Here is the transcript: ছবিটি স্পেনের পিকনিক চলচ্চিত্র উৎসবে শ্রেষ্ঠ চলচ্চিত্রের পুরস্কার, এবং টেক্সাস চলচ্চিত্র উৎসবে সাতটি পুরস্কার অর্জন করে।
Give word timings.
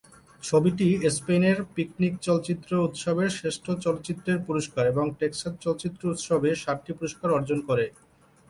ছবিটি 0.43 0.87
স্পেনের 1.17 1.57
পিকনিক 1.75 2.13
চলচ্চিত্র 2.27 2.71
উৎসবে 2.87 3.25
শ্রেষ্ঠ 3.37 3.65
চলচ্চিত্রের 3.85 4.39
পুরস্কার, 4.47 4.83
এবং 4.93 5.05
টেক্সাস 5.19 5.53
চলচ্চিত্র 5.63 6.01
উৎসবে 6.13 6.49
সাতটি 6.63 6.91
পুরস্কার 6.99 7.29
অর্জন 7.37 7.59
করে। 7.69 7.85